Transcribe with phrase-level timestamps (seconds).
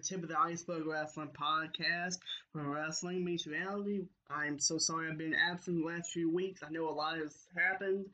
[0.00, 2.18] Tip of the Iceberg Wrestling podcast
[2.52, 4.02] where wrestling meets reality.
[4.30, 6.62] I'm so sorry I've been absent the last few weeks.
[6.66, 8.06] I know a lot has happened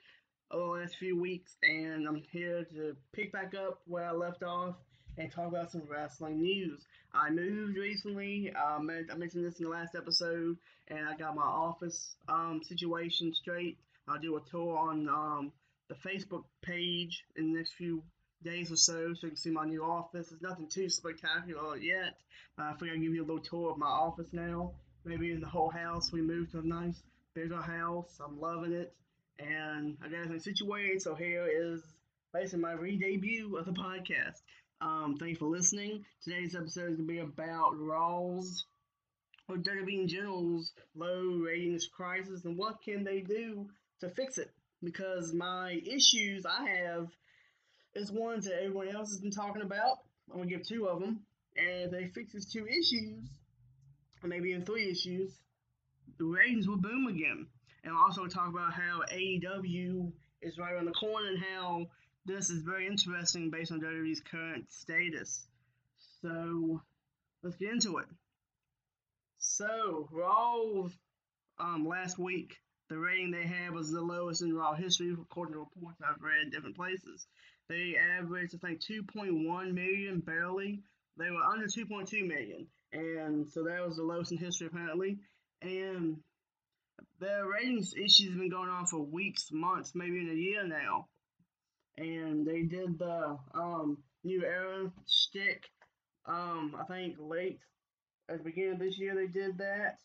[0.51, 4.43] over the last few weeks, and I'm here to pick back up where I left
[4.43, 4.75] off
[5.19, 6.85] and talk about some wrestling news.
[7.15, 8.53] I moved recently.
[8.55, 10.57] Um, I mentioned this in the last episode,
[10.89, 13.79] and I got my office um, situation straight.
[14.09, 15.53] I'll do a tour on um,
[15.89, 18.03] the Facebook page in the next few
[18.43, 20.33] days or so so you can see my new office.
[20.33, 22.15] It's nothing too spectacular yet.
[22.59, 24.73] Uh, I figured I'd give you a little tour of my office now.
[25.05, 26.13] Maybe in the whole house.
[26.13, 27.03] We moved to a nice
[27.35, 28.19] bigger house.
[28.25, 28.95] I'm loving it.
[29.39, 31.03] And I got everything situated.
[31.03, 31.83] So here is
[32.33, 34.41] basically my re-debut of the podcast.
[34.81, 36.05] Um, thanks for listening.
[36.23, 38.65] Today's episode is going to be about Raw's
[39.49, 43.69] or WWE in general's low ratings crisis and what can they do
[44.01, 44.51] to fix it.
[44.83, 47.09] Because my issues I have
[47.97, 49.99] is ones that everyone else has been talking about.
[50.31, 51.21] I'm gonna give two of them,
[51.57, 53.29] and if they fix these two issues,
[54.23, 55.33] or maybe in three issues,
[56.19, 57.47] the ratings will boom again.
[57.85, 61.87] And I'll also talk about how AEW is right around the corner and how
[62.25, 65.47] this is very interesting based on WWE's current status.
[66.21, 66.83] So
[67.43, 68.07] let's get into it.
[69.39, 70.89] So Raw
[71.59, 72.57] um, last week,
[72.89, 76.51] the rating they had was the lowest in Raw history, according to reports I've read
[76.53, 77.27] different places.
[77.69, 80.83] They averaged, I think, 2.1 million barely.
[81.19, 85.19] They were under 2.2 million, and so that was the lowest in history apparently.
[85.63, 86.19] And
[87.19, 91.07] the ratings issues have been going on for weeks, months, maybe in a year now.
[91.97, 95.65] And they did the um, new era stick.
[96.27, 97.59] Um, I think late
[98.29, 99.99] at the beginning of this year they did that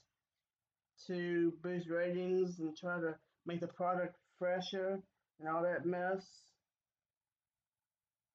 [1.08, 5.00] to boost ratings and try to make the product fresher
[5.40, 6.26] and all that mess.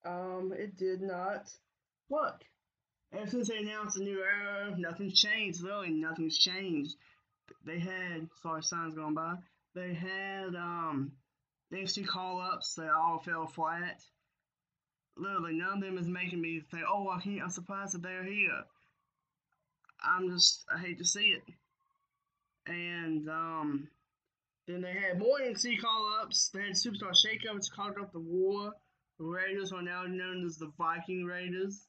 [0.04, 1.50] Um, it did not
[2.09, 2.44] work.
[3.12, 5.62] Ever since they announced the new era, nothing's changed.
[5.62, 6.97] Literally, nothing's changed.
[7.65, 9.37] They had, sorry, signs going by.
[9.75, 11.12] They had um,
[11.72, 14.03] NXT call ups that all fell flat.
[15.16, 18.25] Literally, none of them is making me think, oh, I can't, I'm surprised that they're
[18.25, 18.65] here.
[20.03, 21.43] I'm just, I hate to see it.
[22.66, 23.88] And um,
[24.66, 26.50] then they had more NXT call ups.
[26.53, 28.72] They had Superstar Shakeup, which called up the War.
[29.19, 31.87] The Raiders are now known as the Viking Raiders.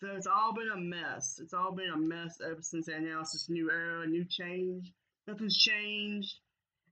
[0.00, 1.40] So it's all been a mess.
[1.42, 4.92] It's all been a mess ever since they announced this new era, new change.
[5.26, 6.34] Nothing's changed.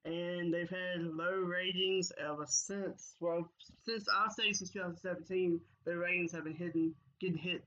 [0.05, 3.15] And they've had low ratings ever since.
[3.21, 3.51] Well,
[3.85, 7.63] since I'll say since 2017, the ratings have been hidden, getting hit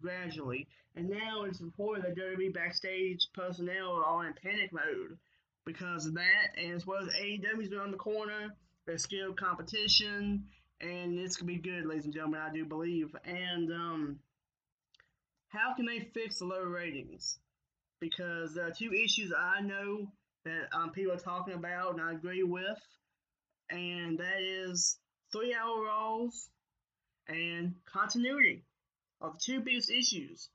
[0.00, 0.68] gradually.
[0.96, 5.18] And now it's reported that WWE backstage personnel are all in panic mode
[5.64, 6.56] because of that.
[6.56, 8.54] And as well as AEW's on the corner,
[8.86, 10.44] there's skilled competition
[10.82, 12.40] and it's gonna be good, ladies and gentlemen.
[12.40, 13.14] I do believe.
[13.24, 14.18] And um,
[15.48, 17.38] how can they fix the low ratings?
[18.00, 20.08] Because there are two issues I know
[20.44, 22.80] that um, people are talking about, and I agree with,
[23.70, 24.98] and that is
[25.30, 26.48] three-hour Raws
[27.28, 28.64] and continuity
[29.30, 30.48] the two biggest issues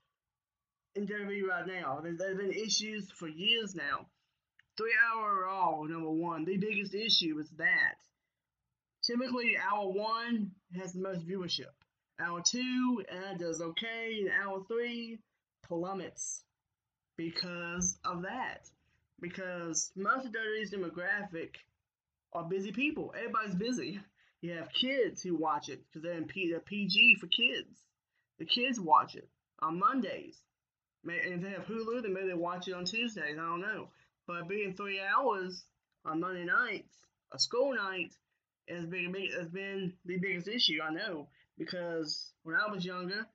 [0.95, 2.01] in WWE right now.
[2.01, 4.07] There have been issues for years now.
[4.77, 7.95] Three-hour Raw, number one, the biggest issue is that
[9.07, 11.71] Typically, hour one has the most viewership.
[12.19, 15.19] Hour two uh, does okay, and hour three
[15.63, 16.43] plummets
[17.15, 18.69] because of that.
[19.21, 21.55] Because most of WWE's demographic
[22.33, 23.13] are busy people.
[23.17, 23.99] Everybody's busy.
[24.41, 27.85] You have kids who watch it because they're in P- they're PG for kids.
[28.39, 29.27] The kids watch it
[29.59, 30.41] on Mondays.
[31.03, 33.37] And if they have Hulu, then maybe they watch it on Tuesdays.
[33.37, 33.89] I don't know.
[34.27, 35.63] But being three hours
[36.05, 36.93] on Monday nights,
[37.31, 38.13] a school night,
[38.69, 43.25] has been has been the biggest issue I know because when I was younger,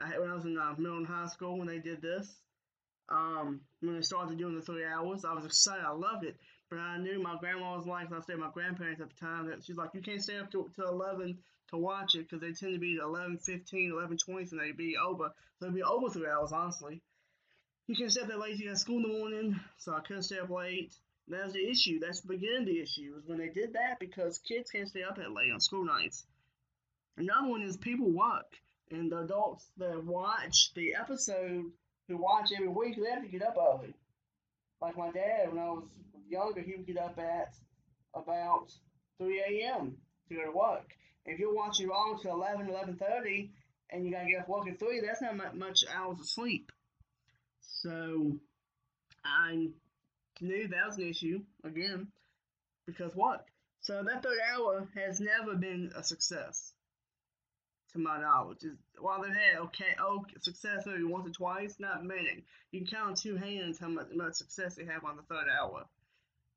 [0.00, 2.32] I, when I was in uh, middle and high school when they did this,
[3.08, 5.84] um, when they started doing the three hours, I was excited.
[5.84, 6.36] I loved it.
[6.70, 9.64] But I knew my grandma was like, I with my grandparents at the time, that
[9.64, 11.38] she's like, you can't stay up to, to 11
[11.70, 14.96] to watch it because they tend to be 11, 15, 11, 20, and they'd be
[14.96, 15.32] over.
[15.58, 17.00] So it'd be over three hours, honestly.
[17.86, 18.58] You can't stay up that late.
[18.58, 20.94] You got school in the morning, so I couldn't stay up late.
[21.28, 22.00] That was the issue.
[22.00, 25.02] That's the beginning of the issue is when they did that because kids can't stay
[25.02, 26.24] up that late on school nights.
[27.16, 28.56] Another one is people work,
[28.90, 31.72] and the adults that watch the episode
[32.06, 33.94] who watch every week they have to get up early.
[34.80, 35.88] Like my dad, when I was
[36.28, 37.54] younger, he would get up at
[38.14, 38.72] about
[39.18, 39.96] 3 a.m.
[40.28, 40.94] to go to work.
[41.26, 43.50] If you're watching Raw until 11, 11.30,
[43.90, 46.70] and you got to get up work at 3, that's not much hours of sleep.
[47.60, 48.38] So,
[49.24, 49.68] I
[50.40, 52.08] knew that was an issue again
[52.86, 53.44] because what?
[53.80, 56.72] So that third hour has never been a success.
[57.92, 58.64] To my knowledge.
[58.64, 62.44] Is, while they've had okay, oh, success maybe once or twice, not many.
[62.70, 65.46] You can count on two hands how much, much success they have on the third
[65.48, 65.84] hour.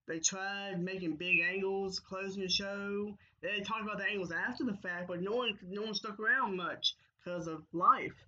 [0.07, 3.17] They tried making big angles, closing the show.
[3.41, 6.57] They talked about the angles after the fact, but no one no one stuck around
[6.57, 8.25] much because of life,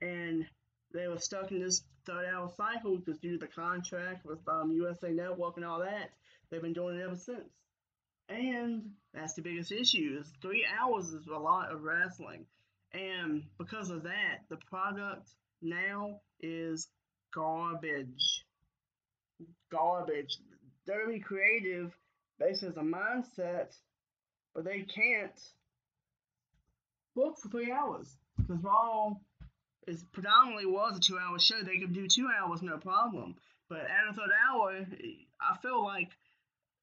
[0.00, 0.46] and
[0.92, 4.72] they were stuck in this third hour cycle because due to the contract with um,
[4.72, 6.10] USA Network and all that.
[6.50, 7.48] They've been doing it ever since.
[8.28, 12.46] And that's the biggest issue is three hours is a lot of wrestling.
[12.92, 15.28] And because of that, the product
[15.60, 16.88] now is
[17.34, 18.44] garbage.
[19.70, 20.38] Garbage.
[20.88, 21.92] WWE Creative
[22.38, 23.76] basically has a mindset,
[24.54, 25.40] but they can't
[27.14, 28.16] book for three hours.
[28.36, 29.14] Because Raw
[29.86, 31.62] is predominantly was a two hour show.
[31.62, 33.36] They could do two hours no problem.
[33.68, 34.86] But at a third hour,
[35.40, 36.10] I feel like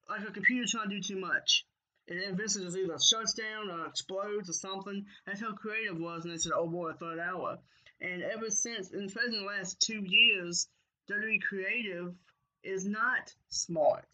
[0.10, 1.66] like a computer trying to do too much.
[2.08, 5.06] And then Vincent just either shuts down or explodes or something.
[5.26, 7.60] That's how creative was, and they said, "Oh boy, a third hour."
[8.02, 10.68] And ever since, in the last two years,
[11.10, 12.16] WWE Creative
[12.64, 14.08] is not smart.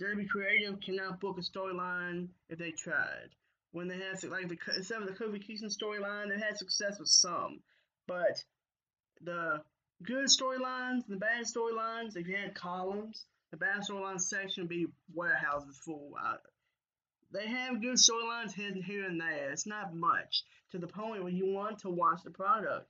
[0.00, 3.30] WWE Creative cannot book a storyline if they tried.
[3.72, 7.08] When they had like the instead of the Kofi Kingston storyline, they had success with
[7.08, 7.60] some,
[8.06, 8.42] but
[9.20, 9.62] the
[10.02, 14.88] good storylines, and the bad storylines, if you had columns, the bad storyline section be
[15.14, 16.16] warehouses full.
[16.20, 16.38] Uh,
[17.32, 19.52] they have good storylines here and there.
[19.52, 20.42] It's not much
[20.72, 22.88] to the point where you want to watch the product.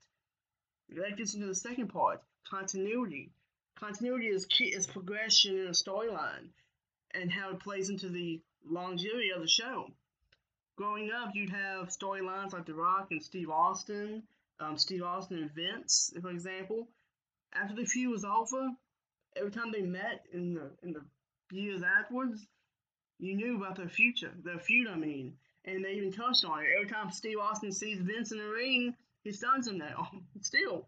[0.89, 3.31] That gets into the second part: continuity.
[3.79, 6.49] Continuity is key, is progression in a storyline,
[7.11, 9.91] and how it plays into the longevity of the show.
[10.77, 14.23] Growing up, you'd have storylines like The Rock and Steve Austin,
[14.61, 16.89] um, Steve Austin and Vince, for example.
[17.53, 18.71] After the feud was over,
[19.37, 21.05] every time they met in the in the
[21.55, 22.47] years afterwards,
[23.19, 24.89] you knew about their future, their feud.
[24.89, 25.35] I mean,
[25.65, 26.69] and they even touched on it.
[26.77, 30.11] Every time Steve Austin sees Vince in the ring, he stuns him now.
[30.41, 30.87] Still,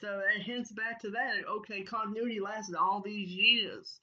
[0.00, 1.46] so it hints back to that.
[1.48, 4.00] Okay, continuity lasted all these years.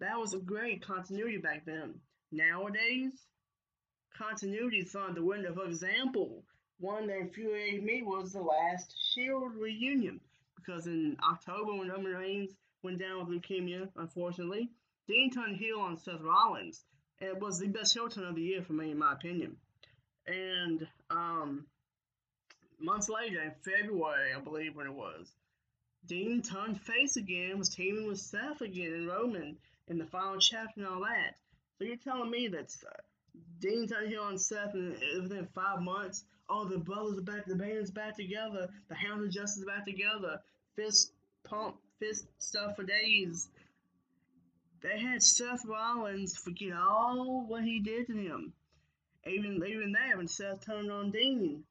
[0.00, 1.94] That was a great continuity back then.
[2.32, 3.12] Nowadays,
[4.16, 5.54] continuity is on the window.
[5.54, 6.44] For example,
[6.78, 10.20] one that infuriated me was the last Shield reunion
[10.56, 12.50] because in October when Roman Reigns
[12.84, 14.70] went down with leukemia, unfortunately.
[15.08, 16.84] Dean turned heel on Seth Rollins.
[17.20, 19.56] It was the best heel turn of the year for me, in my opinion.
[20.26, 21.66] And um,
[22.78, 25.32] months later, in February, I believe when it was,
[26.06, 29.56] Dean turned face again, was teaming with Seth again and Roman
[29.88, 31.36] in the final chapter and all that.
[31.78, 33.00] So you're telling me that uh,
[33.60, 37.56] Dean turned heel on Seth and within five months, oh, the brothers are back, the
[37.56, 40.40] band's back together, the Hound of Justice back together,
[40.76, 41.12] fist
[41.44, 43.48] pump fist stuff for days.
[44.82, 48.52] They had Seth Rollins forget all what he did to him.
[49.26, 51.64] Even even there, when Seth turned on Dean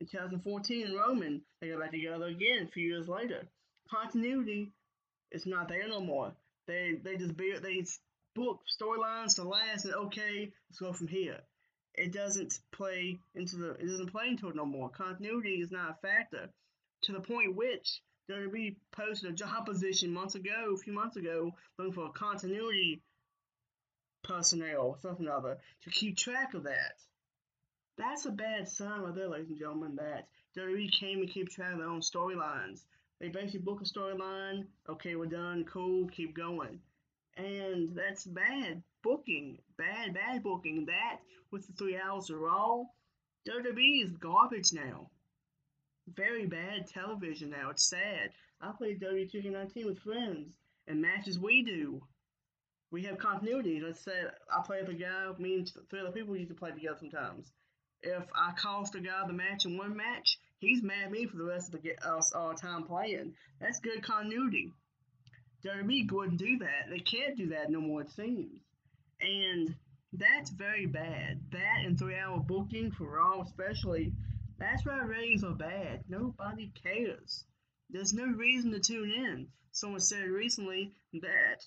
[0.00, 3.42] in 2014 in Roman, they got back together again a few years later.
[3.90, 4.72] Continuity
[5.32, 6.32] is not there no more.
[6.66, 7.84] They they just build they
[8.34, 11.40] book storylines to last and okay, let's go from here.
[11.94, 14.88] It doesn't play into the it doesn't play into it no more.
[14.90, 16.48] Continuity is not a factor
[17.02, 18.00] to the point which
[18.30, 23.02] WWE posted a job position months ago, a few months ago, looking for a continuity
[24.22, 26.94] personnel, something or other, to keep track of that.
[27.98, 31.72] That's a bad sign right there, ladies and gentlemen, that WWE came and keep track
[31.72, 32.84] of their own storylines.
[33.20, 36.80] They basically book a storyline, okay, we're done, cool, keep going.
[37.36, 40.86] And that's bad booking, bad, bad booking.
[40.86, 41.18] That
[41.50, 42.84] with the three hours of Raw,
[43.48, 45.10] WWE is garbage now
[46.16, 47.70] very bad television now.
[47.70, 48.30] It's sad.
[48.60, 52.02] I play WWE 2K19 with friends and matches we do.
[52.90, 53.80] We have continuity.
[53.80, 54.12] Let's say
[54.52, 57.50] I play with a guy, me and three other people used to play together sometimes.
[58.02, 61.36] If I cost a guy the match in one match, he's mad at me for
[61.36, 63.34] the rest of the us uh, time playing.
[63.60, 64.72] That's good continuity.
[65.64, 66.88] WWE wouldn't do that.
[66.88, 68.60] They can't do that no more, it seems.
[69.20, 69.74] And
[70.14, 71.40] that's very bad.
[71.52, 74.12] That and three hour booking for Raw, especially,
[74.60, 76.04] that's why ratings are bad.
[76.08, 77.44] Nobody cares.
[77.88, 79.48] There's no reason to tune in.
[79.72, 81.64] Someone said recently that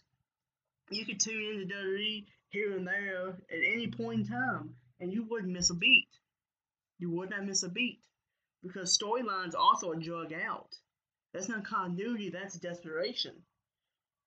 [0.89, 5.11] you could tune in to WWE here and there at any point in time, and
[5.11, 6.07] you wouldn't miss a beat.
[6.99, 7.99] You would not miss a beat.
[8.61, 10.69] Because storylines also are drug out.
[11.33, 13.33] That's not continuity, that's desperation.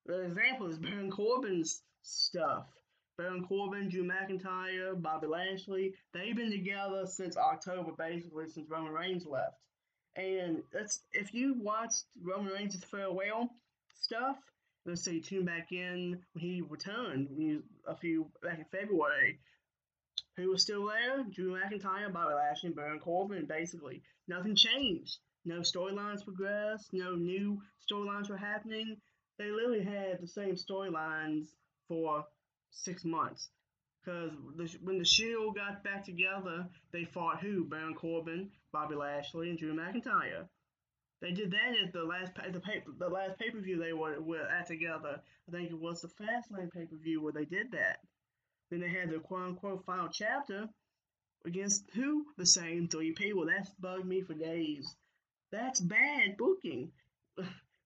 [0.05, 2.67] The example is Baron Corbin's stuff.
[3.17, 9.25] Baron Corbin, Drew McIntyre, Bobby Lashley, they've been together since October, basically, since Roman Reigns
[9.25, 9.57] left.
[10.15, 13.49] And that's if you watched Roman Reigns' farewell
[13.95, 14.37] stuff,
[14.85, 19.39] let's say you tune back in when he returned a few back in February.
[20.37, 21.23] Who was still there?
[21.23, 23.45] Drew McIntyre, Bobby Lashley, Baron Corbin.
[23.45, 25.17] Basically, nothing changed.
[25.45, 26.93] No storylines progressed.
[26.93, 28.97] No new storylines were happening.
[29.39, 31.47] They literally had the same storylines
[31.87, 32.25] for
[32.71, 33.49] six months.
[34.03, 34.31] Because
[34.81, 37.65] when the Shield got back together, they fought who?
[37.65, 40.47] Baron Corbin, Bobby Lashley, and Drew McIntyre.
[41.19, 44.21] They did that at the last the pay, the last pay per view they were,
[44.21, 45.21] were at together.
[45.47, 47.99] I think it was the Fastlane pay per view where they did that.
[48.69, 50.69] Then they had the quote unquote final chapter
[51.45, 52.25] against who?
[52.37, 53.47] The same three people.
[53.47, 54.95] That's bugged me for days.
[55.51, 56.91] That's bad booking.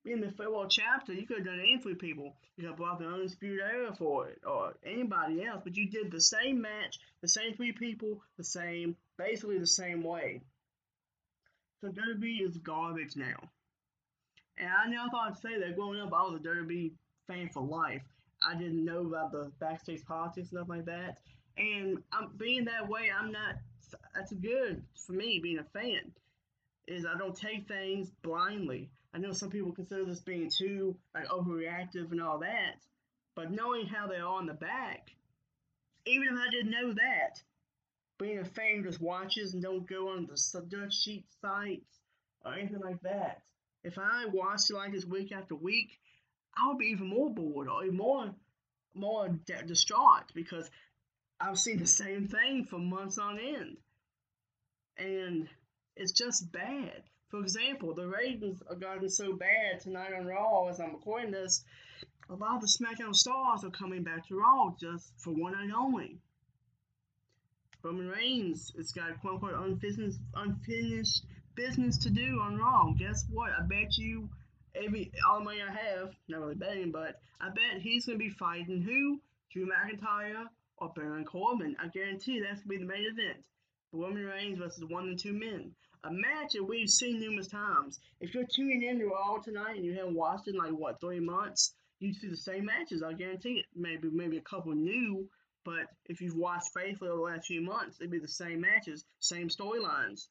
[0.03, 2.35] In the farewell chapter, you could have done any three people.
[2.55, 6.11] You could have brought the Undisputed Era for it, or anybody else, but you did
[6.11, 10.41] the same match, the same three people, the same, basically the same way.
[11.81, 13.37] So WWE is garbage now.
[14.57, 16.91] And I never thought I'd say that growing up, I was a WWE
[17.27, 18.03] fan for life.
[18.47, 21.17] I didn't know about the backstage politics and stuff like that.
[21.57, 23.55] And I'm being that way, I'm not.
[24.15, 26.11] That's good for me being a fan.
[26.87, 28.89] Is I don't take things blindly.
[29.13, 32.77] I know some people consider this being too like overreactive and all that,
[33.35, 35.09] but knowing how they are in the back,
[36.05, 37.41] even if I didn't know that,
[38.17, 41.99] being a fan just watches and don't go on the dirt sheet sites
[42.45, 43.41] or anything like that.
[43.83, 45.99] If I watched it like this week after week,
[46.55, 48.33] I would be even more bored or even more
[48.93, 50.69] more distraught because
[51.39, 53.77] I've seen the same thing for months on end,
[54.97, 55.47] and
[55.95, 57.03] it's just bad.
[57.31, 61.63] For example, the ratings are gotten so bad tonight on Raw as I'm recording this.
[62.29, 65.71] A lot of the SmackDown stars are coming back to Raw just for one night
[65.73, 66.19] only.
[67.81, 72.91] Roman Reigns has got quote unquote unfinished, unfinished business to do on Raw.
[72.99, 73.51] Guess what?
[73.57, 74.27] I bet you
[74.75, 78.29] every all the money I have, not really betting, but I bet he's gonna be
[78.29, 79.21] fighting who?
[79.53, 81.77] Drew McIntyre or Baron Corbin.
[81.79, 83.41] I guarantee that's gonna be the main event.
[83.93, 85.73] Roman Reigns versus one and two men.
[86.03, 87.99] A match that we've seen numerous times.
[88.19, 90.99] If you're tuning in to Raw tonight and you haven't watched it in like what
[90.99, 93.03] three months, you see the same matches.
[93.03, 93.65] I guarantee it.
[93.75, 95.29] Maybe maybe a couple new
[95.63, 99.05] but if you've watched faithfully over the last few months, it'd be the same matches,
[99.19, 100.27] same storylines.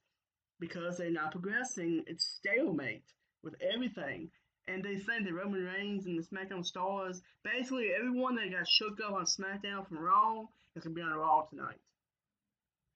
[0.58, 3.04] Because they're not progressing, it's stalemate
[3.42, 4.30] with everything.
[4.66, 9.00] And they think that Roman Reigns and the SmackDown stars, basically everyone that got shook
[9.00, 11.80] up on SmackDown from Raw is gonna be on Raw tonight.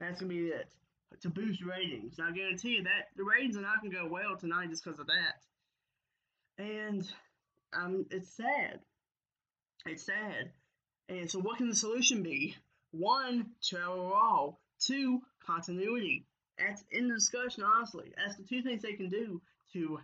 [0.00, 0.68] That's gonna be it.
[1.20, 2.18] To boost ratings.
[2.20, 5.06] I guarantee you that the ratings are not gonna go well tonight just because of
[5.06, 6.62] that.
[6.62, 7.08] And
[7.72, 8.80] um it's sad.
[9.86, 10.50] It's sad.
[11.08, 12.56] And so, what can the solution be?
[12.90, 14.52] One, travel raw.
[14.80, 16.26] Two, continuity.
[16.58, 18.12] That's in the discussion, honestly.
[18.16, 19.42] That's the two things they can do
[19.72, 19.98] to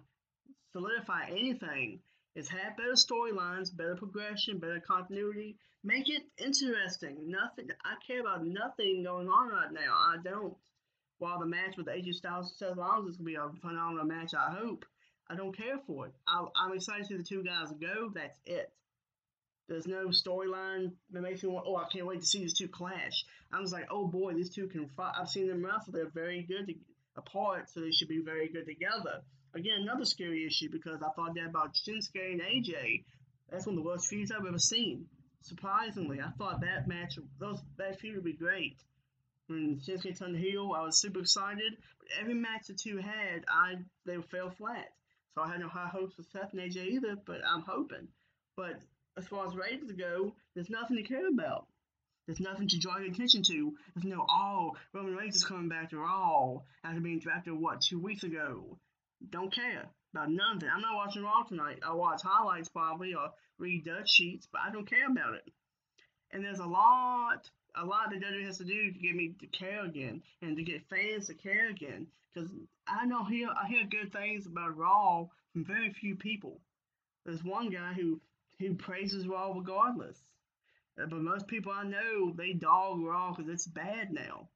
[0.73, 2.00] solidify anything
[2.35, 5.57] is have better storylines, better progression, better continuity.
[5.83, 7.30] Make it interesting.
[7.30, 7.71] Nothing.
[7.85, 9.95] I care about nothing going on right now.
[9.95, 10.54] I don't.
[11.20, 14.32] While the match with AJ Styles and Seth Rollins is gonna be a phenomenal match,
[14.32, 14.86] I hope.
[15.28, 16.14] I don't care for it.
[16.26, 18.10] I, I'm excited to see the two guys go.
[18.14, 18.72] That's it.
[19.68, 21.66] There's no storyline that makes me want.
[21.68, 23.26] Oh, I can't wait to see these two clash.
[23.52, 25.12] I was like, oh boy, these two can fight.
[25.14, 25.92] I've seen them wrestle.
[25.92, 26.74] They're very good to,
[27.16, 29.20] apart, so they should be very good together.
[29.54, 33.04] Again, another scary issue because I thought that about Shinsuke and AJ.
[33.50, 35.06] That's one of the worst feuds I've ever seen.
[35.42, 38.78] Surprisingly, I thought that match, those that feud would be great.
[39.50, 41.76] When Shinsuke turned heel, I was super excited.
[41.99, 44.92] But every match the two had, I they fell flat.
[45.35, 47.16] So I had no high hopes for Seth and AJ either.
[47.16, 48.07] But I'm hoping.
[48.57, 48.80] But
[49.16, 51.66] as far as ratings go, there's nothing to care about.
[52.26, 53.76] There's nothing to draw your attention to.
[53.95, 57.99] There's no, oh, Roman Reigns is coming back to Raw after being drafted, what, two
[57.99, 58.78] weeks ago.
[59.30, 60.69] Don't care about nothing.
[60.73, 61.80] I'm not watching Raw tonight.
[61.85, 65.52] I'll watch highlights probably or read dirt sheets, but I don't care about it.
[66.30, 69.46] And there's a lot, a lot that WWE has to do to get me to
[69.46, 72.06] care again and to get fans to care again.
[72.32, 72.50] Because
[72.86, 76.60] I know hear I hear good things about Raw from very few people.
[77.24, 78.20] There's one guy who
[78.58, 80.18] who praises Raw regardless.
[81.00, 84.48] Uh, but most people I know, they dog Raw because it's bad now.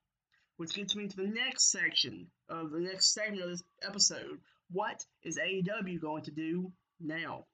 [0.57, 4.41] Which gets me to the next section of the next segment of this episode.
[4.71, 7.47] What is AEW going to do now?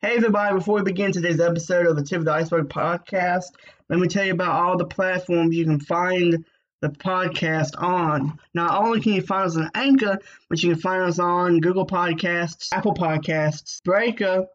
[0.00, 3.46] Hey everybody, before we begin today's episode of the Tip of the Iceberg podcast,
[3.88, 6.44] let me tell you about all the platforms you can find
[6.80, 8.38] the podcast on.
[8.54, 11.84] Not only can you find us on Anchor, but you can find us on Google
[11.84, 14.46] Podcasts, Apple Podcasts, Breaker,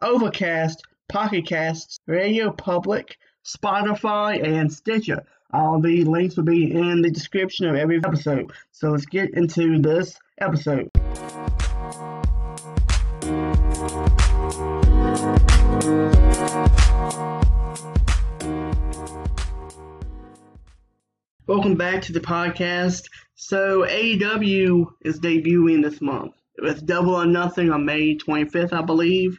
[0.00, 5.24] Overcast, Pocket Casts, Radio Public, Spotify, and Stitcher.
[5.52, 8.52] All the links will be in the description of every episode.
[8.70, 10.90] So let's get into this episode.
[21.46, 23.04] Welcome back to the podcast.
[23.36, 29.38] So AEW is debuting this month with Double or Nothing on May 25th, I believe.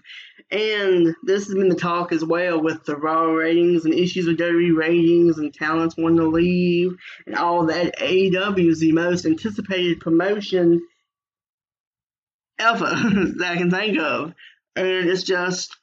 [0.49, 4.39] And this has been the talk as well with the Raw ratings and issues with
[4.39, 7.99] WWE ratings and talents wanting to leave and all that.
[7.99, 10.81] AEW is the most anticipated promotion
[12.57, 12.85] ever
[13.37, 14.33] that I can think of.
[14.75, 15.75] And it's just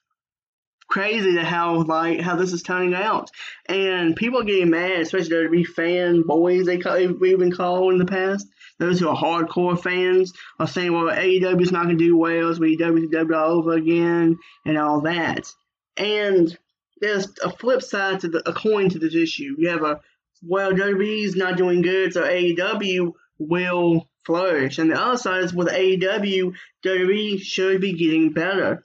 [0.88, 3.30] crazy to how like how this is turning out,
[3.66, 7.99] and people getting mad, especially there WWE fan boys they call, we've been called in
[7.99, 8.47] the past.
[8.78, 12.52] Those who are hardcore fans are saying, "Well, AEW is not going to do well,
[12.52, 15.52] so we WWE all over again," and all that.
[15.97, 16.56] And
[17.00, 19.54] there's a flip side to the a coin to this issue.
[19.59, 20.00] You have a
[20.42, 24.78] well, WWE's not doing good, so AEW will flourish.
[24.78, 28.82] And the other side is with AEW, WWE should be getting better.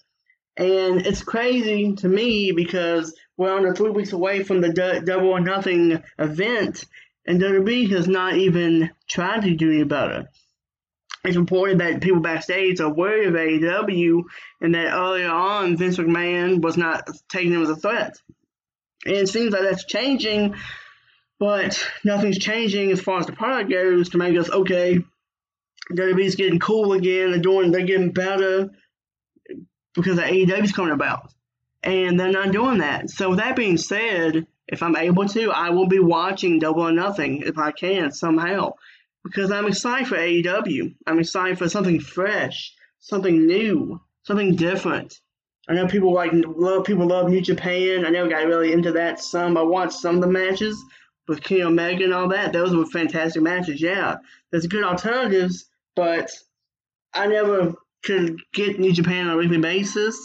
[0.58, 5.30] And it's crazy to me because we're under three weeks away from the D- Double
[5.30, 6.86] or Nothing event,
[7.26, 10.30] and WWE has not even tried to do any better.
[11.26, 14.24] It's reported that people backstage are worried of AEW,
[14.62, 18.16] and that earlier on Vince McMahon was not taking them as a threat.
[19.06, 20.56] And it seems like that's changing,
[21.40, 25.00] but nothing's changing as far as the product goes to make us okay.
[25.92, 27.32] WWE's getting cool again.
[27.32, 27.72] They're doing.
[27.72, 28.70] They're getting better
[29.94, 31.32] because the AEW is coming about.
[31.84, 33.10] And they're not doing that.
[33.10, 36.92] So with that being said, if I'm able to, I will be watching Double or
[36.92, 38.74] Nothing if I can somehow.
[39.24, 40.96] Because I'm excited for AEW.
[41.06, 45.20] I'm excited for something fresh, something new, something different.
[45.68, 48.06] I know people like love people love New Japan.
[48.06, 49.58] I never got really into that some.
[49.58, 50.84] I watched some of the matches
[51.28, 52.54] with Kenny Omega and all that.
[52.54, 53.82] Those were fantastic matches.
[53.82, 54.18] Yeah,
[54.52, 55.66] there's good alternatives,
[55.96, 56.30] but
[57.14, 57.74] I never
[58.04, 60.16] could get New Japan on a weekly basis.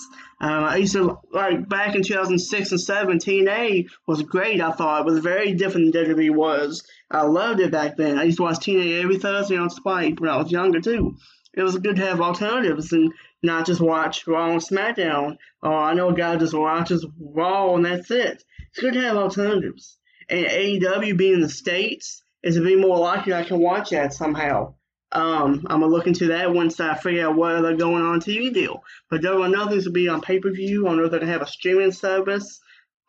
[0.40, 3.18] Um, I used to like back in 2006 and 7.
[3.18, 4.60] TNA was great.
[4.60, 6.82] I thought it was very different than WWE was.
[7.10, 8.18] I loved it back then.
[8.18, 11.16] I used to watch TNA every Thursday on Spike when I was younger too.
[11.52, 15.36] It was good to have alternatives and not just watch Raw and SmackDown.
[15.62, 18.42] Or I know a guy just watches Raw and that's it.
[18.71, 19.99] It's good to have alternatives.
[20.28, 24.14] And AEW being in the states is to be more likely I can watch that
[24.14, 24.75] somehow.
[25.12, 28.52] Um, I'm gonna look into that once I figure out what they're going on TV
[28.52, 28.84] deal.
[29.08, 30.86] But there are nothing to be on pay per view.
[30.86, 32.60] I don't know if they're gonna have a streaming service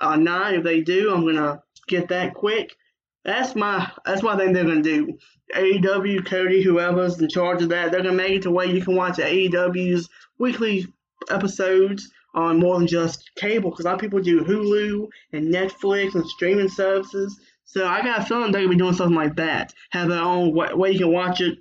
[0.01, 0.55] or not.
[0.55, 2.75] If they do, I'm gonna get that quick.
[3.23, 5.17] That's my that's I think they're gonna do.
[5.55, 8.95] AEW, Cody, whoever's in charge of that, they're gonna make it to where you can
[8.95, 10.09] watch AEW's
[10.39, 10.87] weekly
[11.29, 13.69] episodes on more than just cable.
[13.69, 17.39] Because a lot of people do Hulu and Netflix and streaming services.
[17.65, 19.71] So I got a feeling they're gonna be doing something like that.
[19.91, 21.59] Have their own way, way you can watch it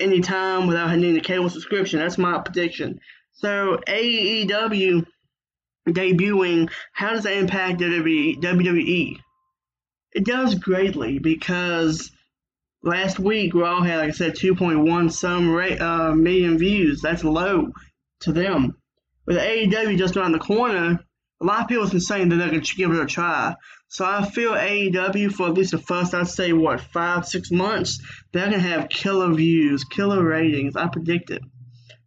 [0.00, 1.98] anytime without needing a cable subscription.
[1.98, 3.00] That's my prediction.
[3.32, 5.06] So AEW
[5.88, 9.18] debuting, how does that impact WWE?
[10.12, 12.10] It does greatly because
[12.82, 17.00] last week Raw had, like I said, 2.1 some rate, uh, million views.
[17.00, 17.72] That's low
[18.20, 18.76] to them.
[19.26, 21.04] With AEW just around the corner,
[21.40, 23.54] a lot of people have been saying that they're going to give it a try.
[23.88, 28.00] So I feel AEW for at least the first, I'd say, what, five, six months,
[28.32, 30.76] they're going to have killer views, killer ratings.
[30.76, 31.42] I predict it.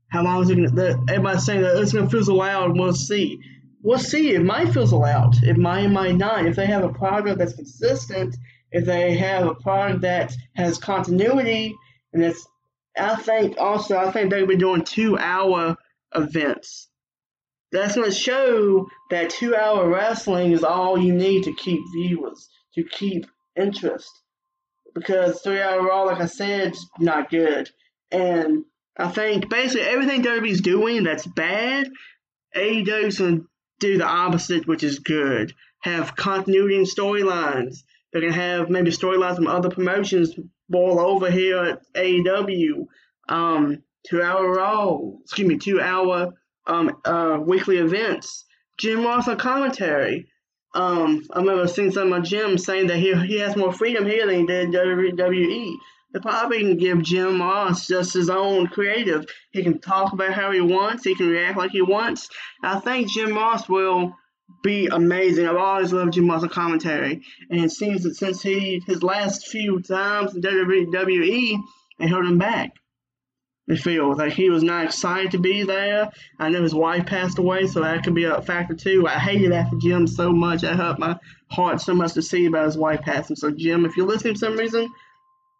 [0.07, 2.93] How long is it going to, everybody's saying that it's going to fizzle out, we'll
[2.93, 3.39] see.
[3.81, 4.33] We'll see.
[4.33, 5.35] It might fizzle out.
[5.41, 6.45] It might, it might not.
[6.45, 8.35] If they have a product that's consistent,
[8.71, 11.75] if they have a product that has continuity,
[12.13, 12.47] and it's,
[12.95, 15.75] I think also, I think they'll be doing two hour
[16.13, 16.89] events
[17.73, 22.47] that's going to show that two hour wrestling is all you need to keep viewers,
[22.75, 23.25] to keep
[23.59, 24.09] interest.
[24.93, 27.69] Because three hour Raw, like I said, is not good.
[28.11, 31.89] And I think basically everything WWE's doing that's bad,
[32.55, 33.47] AEW's going to
[33.79, 35.53] do the opposite, which is good.
[35.79, 37.77] Have continuity and storylines.
[38.11, 40.35] They're going to have maybe storylines from other promotions
[40.69, 42.85] boil over here at AEW.
[43.27, 46.33] Um, two hour Raw, excuse me, two hour
[46.67, 48.45] um, uh, weekly events.
[48.77, 50.27] Jim Ross on commentary.
[50.73, 54.25] Um, I remember seeing some of Jim saying that he, he has more freedom here
[54.25, 55.75] than he did WWE.
[56.13, 59.25] They probably can give Jim Ross just his own creative.
[59.51, 61.03] He can talk about how he wants.
[61.03, 62.29] He can react like he wants.
[62.63, 64.13] I think Jim Ross will
[64.63, 65.47] be amazing.
[65.47, 69.81] I've always loved Jim Ross commentary, and it seems that since he his last few
[69.81, 71.57] times in WWE,
[71.99, 72.71] they held him back
[73.67, 76.11] it feels like he was not excited to be there.
[76.37, 79.07] I know his wife passed away, so that could be a factor too.
[79.07, 80.61] I hated that for Jim so much.
[80.61, 81.17] That hurt my
[81.49, 83.37] heart so much to see about his wife passing.
[83.37, 84.91] So Jim, if you're listening for some reason,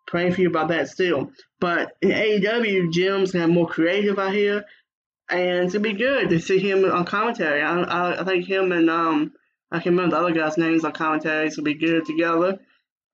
[0.06, 1.32] praying for you about that still.
[1.62, 4.66] But in AEW, Jim's gonna have more creative out here,
[5.30, 7.62] and gonna be good to see him on commentary.
[7.62, 9.32] I, I, I think him and um
[9.72, 11.48] I can't remember the other guy's names on commentary.
[11.48, 12.60] It's gonna be good together.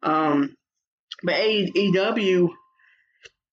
[0.02, 0.56] Um,
[1.24, 2.50] but AEW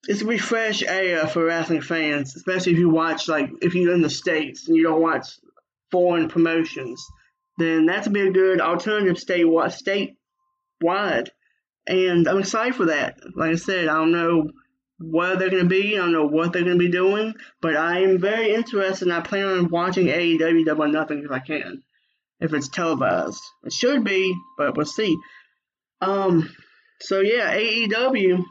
[0.08, 4.02] it's a refresh area for wrestling fans, especially if you watch like if you're in
[4.02, 5.26] the states and you don't watch
[5.90, 7.04] foreign promotions.
[7.58, 10.16] Then that's be a good alternative state state
[10.80, 11.30] wide,
[11.86, 13.18] and I'm excited for that.
[13.34, 14.50] Like I said, I don't know
[14.98, 15.96] where they're to be.
[15.96, 19.20] I don't know what they're to be doing, but I am very interested and I
[19.20, 21.82] plan on watching AEW Double Nothing if I can,
[22.40, 23.40] if it's televised.
[23.64, 25.16] It should be, but we'll see.
[26.00, 26.50] Um,
[27.00, 28.44] so yeah, AEW.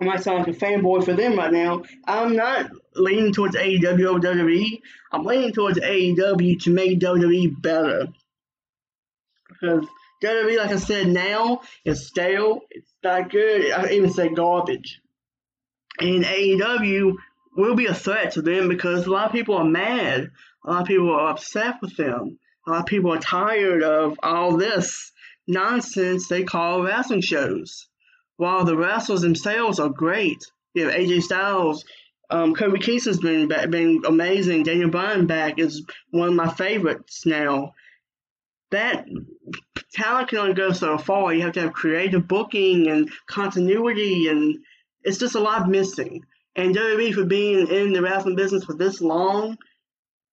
[0.00, 1.82] I might sound like a fanboy for them right now.
[2.06, 4.80] I'm not leaning towards AEW or WWE.
[5.12, 8.08] I'm leaning towards AEW to make WWE better.
[9.48, 9.86] Because
[10.22, 12.60] WWE, like I said, now is stale.
[12.70, 13.72] It's not good.
[13.72, 15.00] I even say garbage
[16.00, 17.14] and AEW
[17.56, 20.30] will be a threat to them because a lot of people are mad.
[20.64, 22.38] A lot of people are upset with them.
[22.66, 25.12] A lot of people are tired of all this
[25.46, 27.88] nonsense they call wrestling shows.
[28.40, 31.84] While the wrestlers themselves are great, you know, AJ Styles,
[32.30, 34.62] um, Kofi Kingston's been been amazing.
[34.62, 37.74] Daniel Bryan back is one of my favorites now.
[38.70, 39.04] That
[39.92, 41.34] talent can only go so far.
[41.34, 44.56] You have to have creative booking and continuity and
[45.02, 46.24] it's just a lot missing.
[46.56, 49.58] And WWE, for being in the wrestling business for this long,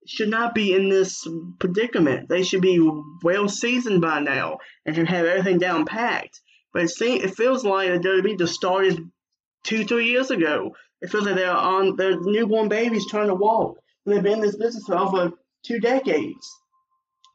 [0.06, 1.28] should not be in this
[1.60, 2.30] predicament.
[2.30, 2.80] They should be
[3.22, 6.39] well seasoned by now and should have everything down packed.
[6.77, 8.99] But it seems, it feels like WWE just started
[9.63, 10.75] two, three years ago.
[11.01, 13.79] It feels like they're on their newborn babies trying to walk.
[14.05, 15.31] And they've been in this business for over
[15.65, 16.47] two decades.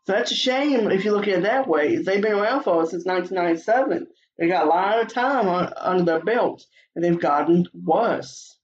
[0.06, 1.96] So that's a shame if you look at it that way.
[1.96, 4.06] They've been around for us since 1997.
[4.38, 8.56] They got a lot of time on, under their belt, and they've gotten worse.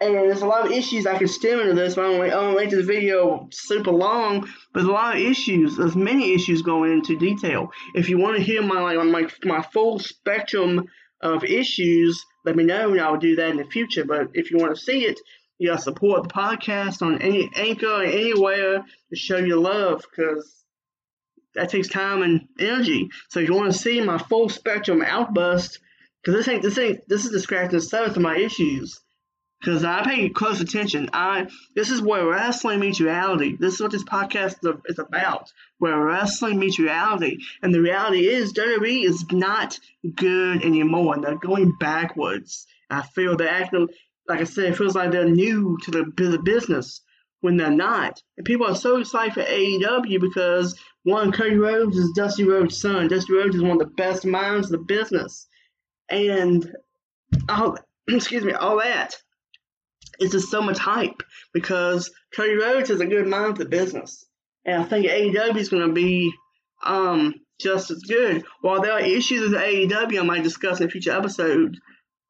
[0.00, 2.30] And there's a lot of issues I could stem into this, but I don't, I
[2.30, 4.40] don't make this video super long.
[4.40, 5.76] But there's a lot of issues.
[5.76, 7.70] There's many issues going into detail.
[7.94, 10.86] If you want to hear my like my my full spectrum
[11.20, 14.04] of issues, let me know, and I'll do that in the future.
[14.04, 15.20] But if you want to see it,
[15.58, 20.64] you gotta support the podcast on any anchor anywhere to show your love, because
[21.54, 23.08] that takes time and energy.
[23.30, 25.78] So if you want to see my full spectrum outburst,
[26.22, 29.00] because this ain't this ain't this is the scratch surface of my issues.
[29.64, 31.08] Because I pay close attention.
[31.14, 33.56] I this is where wrestling meets reality.
[33.58, 35.50] This is what this podcast is about.
[35.78, 39.78] Where wrestling meets reality, and the reality is WWE is not
[40.14, 42.66] good anymore, and they're going backwards.
[42.90, 43.88] I feel they're acting
[44.28, 44.66] like I said.
[44.66, 47.00] It feels like they're new to the business
[47.40, 48.22] when they're not.
[48.36, 53.08] And people are so excited for AEW because one, Cody Rhodes is Dusty Rhodes' son.
[53.08, 55.46] Dusty Rhodes is one of the best minds in the business.
[56.10, 56.70] And
[57.48, 59.16] all excuse me, all that
[60.20, 61.22] is just so much hype
[61.52, 64.24] because Cody Rhodes is a good of the business.
[64.64, 66.32] And I think AEW is gonna be
[66.82, 68.44] um just as good.
[68.60, 71.78] While there are issues with AEW I might discuss in a future episode,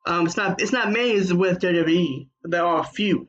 [0.06, 2.28] um it's not it's not many as with WWE.
[2.42, 3.28] There are a few.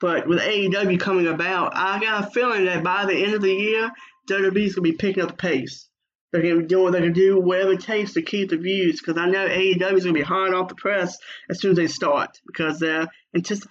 [0.00, 3.52] But with AEW coming about, I got a feeling that by the end of the
[3.52, 3.90] year,
[4.30, 5.87] WWE's gonna be picking up the pace.
[6.32, 9.16] They're gonna be doing they're gonna do whatever it takes to keep the views because
[9.16, 11.16] I know AEW is gonna be hard off the press
[11.48, 13.08] as soon as they start because they're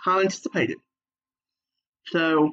[0.04, 0.78] highly anticipated.
[2.08, 2.52] So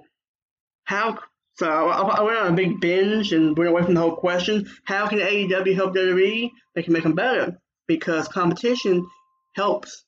[0.85, 1.19] how
[1.57, 4.69] so I, I went on a big binge and went away from the whole question.
[4.85, 6.51] How can AEW help WWE?
[6.75, 9.07] They can make them better because competition
[9.55, 10.05] helps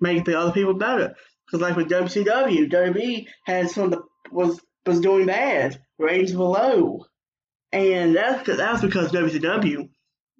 [0.00, 1.14] make the other people better.
[1.46, 6.44] Because like with WCW, WWE had some of the was was doing bad, ratings were
[6.44, 7.06] low,
[7.72, 9.88] and that's that's because WCW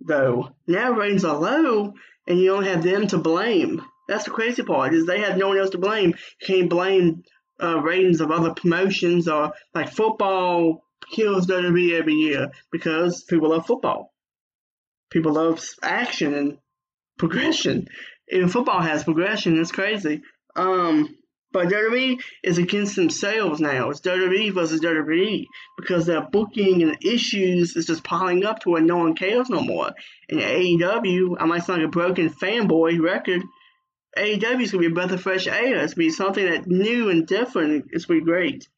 [0.00, 1.94] though now ratings are low,
[2.26, 3.82] and you only have them to blame.
[4.08, 6.14] That's the crazy part is they have no one else to blame.
[6.40, 7.22] You can't blame
[7.60, 13.66] uh, ratings of other promotions or like football kills WWE every year because people love
[13.66, 14.12] football.
[15.10, 16.58] People love action and
[17.18, 17.88] progression.
[18.28, 19.58] Even football has progression.
[19.58, 20.22] It's crazy.
[20.54, 21.16] Um,
[21.57, 23.88] but WWE is against themselves now.
[23.88, 25.47] It's WWE versus WWE
[25.79, 29.62] because their booking and issues is just piling up to where no one cares no
[29.62, 29.92] more.
[30.29, 33.40] And AEW, I might sound like a broken fanboy record.
[34.19, 35.83] AEW is gonna be a breath of fresh air.
[35.83, 37.87] It's gonna be something that new and different.
[37.90, 38.69] It's gonna be great.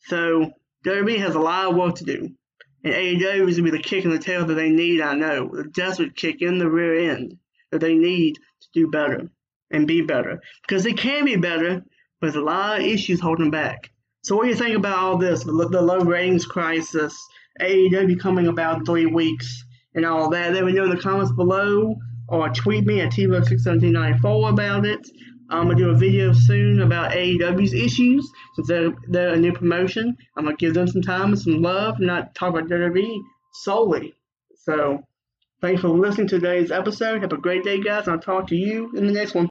[0.00, 0.50] So
[0.84, 2.28] WWE has a lot of work to do.
[2.84, 5.48] And AEW is gonna be the kick in the tail that they need, I know.
[5.50, 7.38] The desperate kick in the rear end
[7.70, 9.30] that they need to do better
[9.70, 11.82] and be better because they can be better,
[12.20, 13.90] but there's a lot of issues holding back.
[14.22, 15.44] So, what do you think about all this?
[15.44, 17.16] The, low ratings crisis,
[17.60, 20.52] AEW coming about in three weeks, and all that?
[20.52, 21.96] Let me know in the comments below
[22.28, 25.06] or tweet me at TVO61794 about it.
[25.50, 30.16] I'm gonna do a video soon about AEW's issues since they're, they're a new promotion.
[30.36, 33.20] I'm gonna give them some time and some love, not talk about WWE
[33.52, 34.14] solely.
[34.56, 35.04] So
[35.64, 37.22] Thanks for listening to today's episode.
[37.22, 39.42] Have a great day, guys, I'll talk to you in the next one.